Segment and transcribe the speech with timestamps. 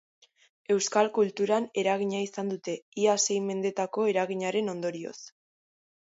[0.75, 5.17] Euskal kulturan eragina izan dute, ia sei mendetako eraginaren ondorioz.